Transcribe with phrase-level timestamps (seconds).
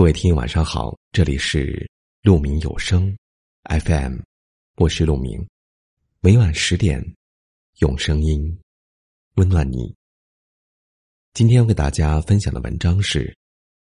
[0.00, 1.86] 各位听友晚上好，这里是
[2.22, 3.14] 鹿鸣有声
[3.64, 4.20] FM，
[4.76, 5.46] 我是鹿鸣，
[6.20, 7.04] 每晚十点
[7.80, 8.58] 用声音
[9.34, 9.94] 温暖你。
[11.34, 13.36] 今天要给大家分享的文章是：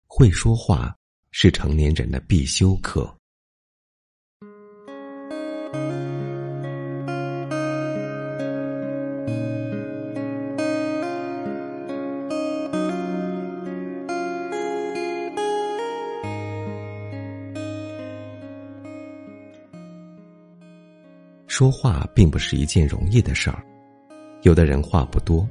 [0.09, 0.93] 会说话
[1.31, 3.17] 是成年人的必修课。
[21.53, 23.63] 说话并不是一件容易的事儿，
[24.41, 25.47] 有的人话不多，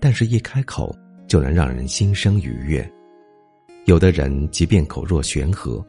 [0.00, 0.92] 但是一开口
[1.28, 2.82] 就能让人心生愉悦；
[3.84, 5.80] 有的人即便口若悬河，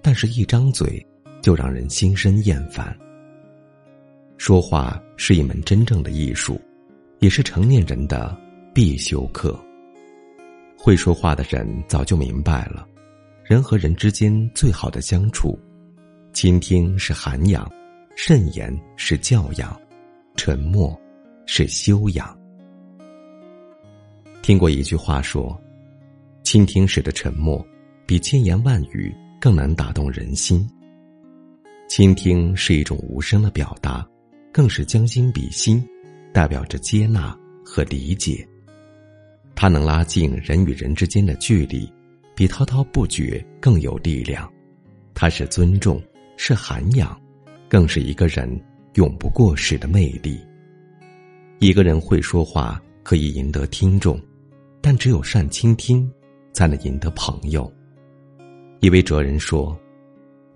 [0.00, 1.06] 但是一张嘴
[1.42, 2.96] 就让人心生厌烦。
[4.38, 6.58] 说话是一门真正的艺术，
[7.18, 8.34] 也是成年人的
[8.72, 9.54] 必修课。
[10.78, 12.88] 会说话的人早就明白了，
[13.44, 15.58] 人和人之间最好的相处，
[16.32, 17.70] 倾听是涵养。
[18.22, 19.80] 慎言是教养，
[20.36, 20.94] 沉默
[21.46, 22.38] 是修养。
[24.42, 25.58] 听过一句话说
[26.44, 27.66] ：“倾听时的沉默，
[28.04, 29.10] 比千言万语
[29.40, 30.68] 更能打动人心。”
[31.88, 34.06] 倾听是一种无声的表达，
[34.52, 35.82] 更是将心比心，
[36.30, 38.46] 代表着接纳和理解。
[39.54, 41.90] 它能拉近人与人之间的距离，
[42.36, 44.46] 比滔滔不绝更有力量。
[45.14, 45.98] 它是尊重，
[46.36, 47.18] 是涵养。
[47.70, 48.60] 更是一个人
[48.94, 50.38] 永不过时的魅力。
[51.60, 54.20] 一个人会说话可以赢得听众，
[54.80, 56.10] 但只有善倾听，
[56.52, 57.72] 才能赢得朋友。
[58.80, 59.78] 一位哲人说：“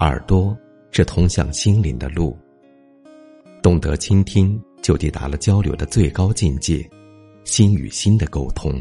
[0.00, 0.56] 耳朵
[0.90, 2.36] 是通向心灵的路。”
[3.62, 6.84] 懂得倾听，就抵达了交流的最高境界，
[7.44, 8.72] 心与心的沟通。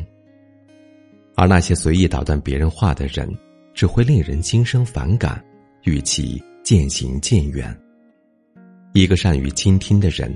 [1.35, 3.31] 而那些随意打断别人话的人，
[3.73, 5.43] 只会令人心生反感，
[5.83, 7.77] 与其渐行渐远。
[8.94, 10.31] 一个善于倾听的人，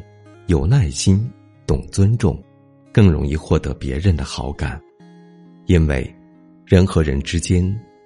[0.47, 1.31] 有耐心，
[1.67, 2.43] 懂尊重，
[2.91, 4.81] 更容易获得别人的好感。
[5.67, 6.11] 因为，
[6.65, 7.63] 人和人之间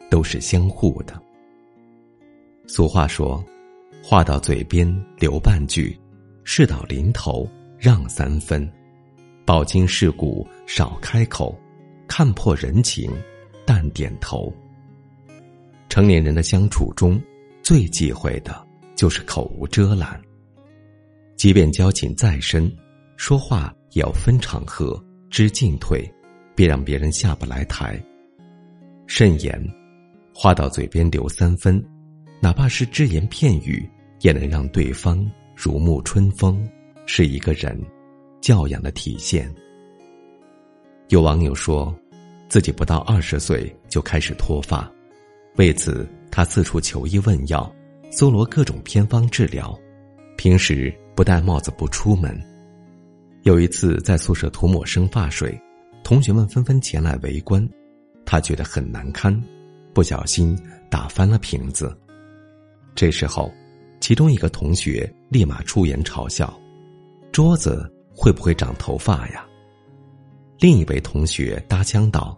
[0.10, 1.18] 都是相互的。
[2.68, 3.42] 俗话说
[4.04, 4.86] ：“话到嘴边
[5.18, 5.98] 留半句，
[6.44, 7.50] 事到临头
[7.80, 8.70] 让三分。
[9.46, 11.58] 饱经世故少开口，
[12.10, 13.10] 看破人情
[13.66, 14.54] 淡点头。”
[15.88, 17.22] 成年人的相处中，
[17.64, 18.68] 最忌讳的
[18.98, 20.22] 就是口无遮拦。
[21.42, 22.72] 即便交情再深，
[23.18, 26.08] 说话也要分场合、知进退，
[26.54, 28.00] 别让别人下不来台。
[29.08, 29.60] 慎言，
[30.36, 31.84] 话到嘴边留三分，
[32.40, 35.18] 哪怕是只言片语，也能让对方
[35.56, 36.64] 如沐春风，
[37.08, 37.76] 是一个人
[38.40, 39.52] 教养的体现。
[41.10, 41.92] 有网友说，
[42.50, 44.88] 自己不到二十岁就开始脱发，
[45.56, 47.76] 为此他四处求医问药，
[48.12, 49.76] 搜罗各种偏方治疗，
[50.38, 50.96] 平时。
[51.22, 52.36] 不戴帽子不出门。
[53.44, 55.56] 有一次在宿舍涂抹生发水，
[56.04, 57.64] 同学们纷纷前来围观，
[58.26, 59.40] 他觉得很难堪，
[59.94, 60.58] 不小心
[60.90, 61.96] 打翻了瓶子。
[62.96, 63.54] 这时候，
[64.00, 66.60] 其中一个同学立马出言嘲笑
[67.32, 69.46] ：“桌子会不会长头发呀？”
[70.58, 72.36] 另一位同学搭腔道：“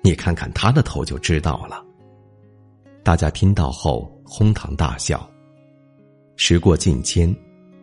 [0.00, 1.84] 你看看他的头就知道了。”
[3.02, 5.28] 大家听到后哄堂大笑。
[6.36, 7.36] 时过境迁。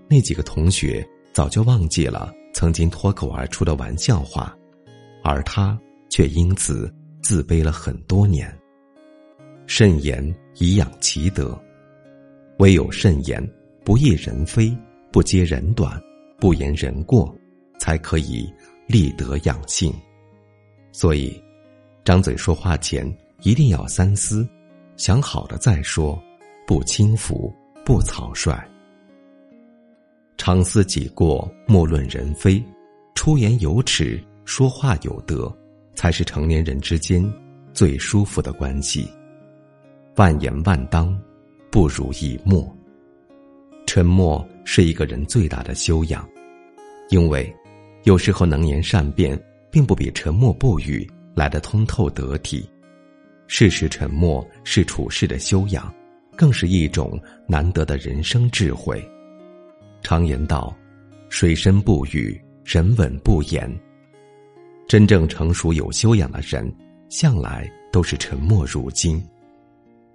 [0.09, 4.55] 那几个同学早就忘记了曾经脱口而出的玩笑话，
[5.23, 8.53] 而他却因此自卑了很多年。
[9.65, 10.23] 慎言
[10.57, 11.59] 以养其德，
[12.59, 13.41] 唯有慎言，
[13.83, 14.75] 不议人非，
[15.11, 15.99] 不揭人短，
[16.37, 17.33] 不言人过，
[17.79, 18.47] 才可以
[18.87, 19.91] 立德养性。
[20.91, 21.41] 所以，
[22.03, 23.09] 张嘴说话前
[23.41, 24.47] 一定要三思，
[24.97, 26.21] 想好了再说，
[26.67, 27.51] 不轻浮，
[27.85, 28.63] 不草率。
[30.45, 32.61] 常思己过，莫论人非。
[33.15, 35.49] 出言有尺，说话有德，
[35.95, 37.23] 才是成年人之间
[37.71, 39.07] 最舒服的关系。
[40.17, 41.17] 万言万当，
[41.71, 42.61] 不如一默。
[43.85, 46.27] 沉默是一个人最大的修养，
[47.07, 47.49] 因为
[48.03, 49.41] 有时候能言善辩，
[49.71, 52.69] 并不比沉默不语来的通透得体。
[53.47, 55.89] 事实沉默是处事的修养，
[56.35, 59.01] 更是一种难得的人生智慧。
[60.03, 60.75] 常言道
[61.29, 63.73] ：“水深不语，人稳不言。”
[64.87, 66.71] 真正成熟有修养的人，
[67.09, 69.23] 向来都是沉默如金。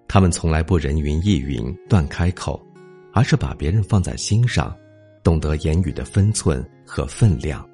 [0.06, 2.64] 他们从来不人云亦云、乱开口，
[3.12, 4.76] 而是把别人放在心上，
[5.22, 7.68] 懂得言语的分寸和分量，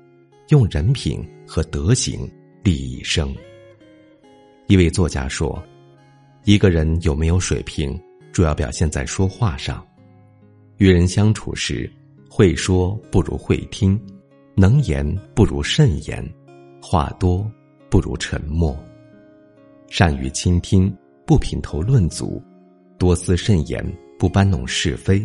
[0.49, 2.31] 用人品和德行
[2.63, 3.35] 立一生。
[4.67, 5.63] 一位作家说
[6.45, 8.01] ：“一个人有没有水平，
[8.33, 9.85] 主要表现在说话上。
[10.79, 11.91] 与人相处时，
[12.37, 13.97] 会说不如会听，
[14.57, 16.29] 能言不如慎言，
[16.83, 17.49] 话多
[17.89, 18.77] 不如沉默。
[19.89, 20.93] 善于倾听，
[21.25, 22.43] 不品头论足；
[22.99, 23.87] 多思慎言，
[24.19, 25.25] 不搬弄是非；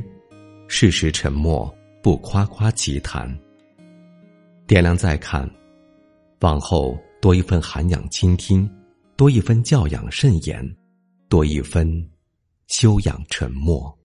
[0.67, 3.27] 适时沉默，不夸夸其谈。
[4.67, 5.49] 点亮再看，
[6.41, 8.69] 往后多一份涵养倾听，
[9.15, 10.63] 多一分教养慎言，
[11.27, 12.07] 多一分
[12.67, 13.98] 修养沉默。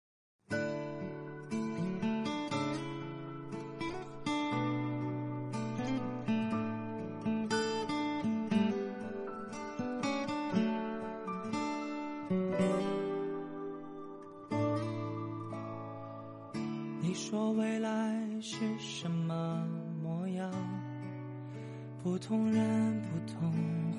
[22.04, 23.50] 不同人不同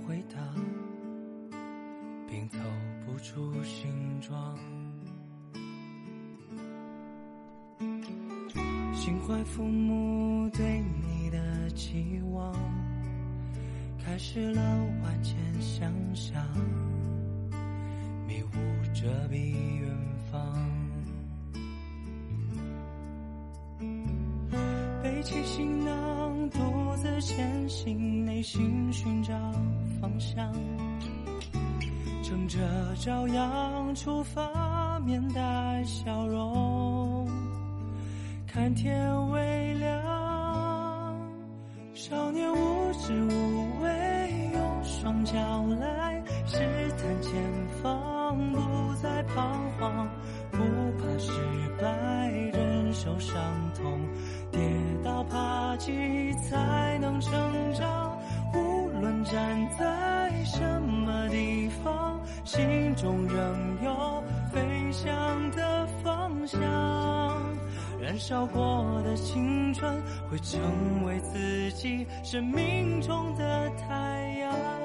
[0.08, 0.38] 回答，
[2.28, 2.60] 并凑
[3.04, 4.56] 不出形状。
[8.94, 12.54] 心怀父母对你的期望，
[13.98, 14.62] 开始了
[15.02, 16.46] 万千想象，
[18.28, 18.50] 迷雾
[18.94, 19.90] 遮蔽远
[20.32, 20.70] 方。
[25.02, 26.15] 背起行囊，
[26.50, 29.34] 独自前行，内心寻找
[30.00, 30.52] 方向。
[32.24, 32.60] 乘着
[32.96, 37.28] 朝阳出发，面带笑容，
[38.48, 40.02] 看天微亮。
[41.94, 45.34] 少年无知无畏，用双脚
[45.80, 46.58] 来试
[46.98, 47.32] 探前
[47.82, 50.08] 方，不再彷徨，
[50.52, 50.58] 不
[50.98, 51.32] 怕失
[51.80, 53.36] 败，忍受伤。
[55.76, 55.92] 爬起
[56.36, 57.34] 才能成
[57.74, 58.18] 长，
[58.54, 64.24] 无论站在什么地方，心中仍有
[64.54, 64.62] 飞
[64.94, 66.62] 翔的方向。
[68.02, 70.02] 燃烧过的青春，
[70.32, 74.85] 会成为自己生命中的太阳。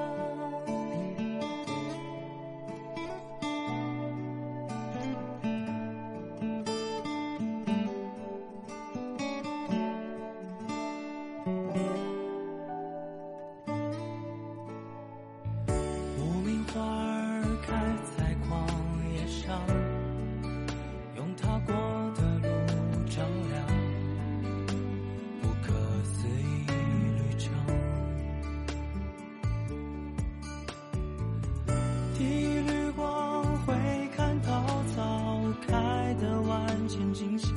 [32.21, 33.75] 一缕光会
[34.15, 34.63] 看到
[34.95, 35.73] 早开
[36.21, 37.55] 的万千景象，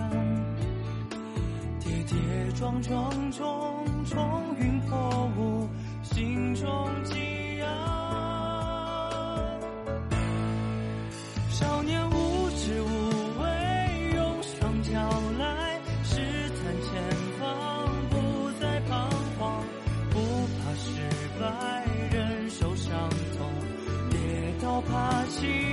[1.81, 2.15] 跌跌
[2.55, 5.67] 撞撞中冲云破雾，
[6.01, 6.65] 心中
[7.03, 7.67] 激扬。
[11.49, 12.02] 少年。
[25.33, 25.72] 情。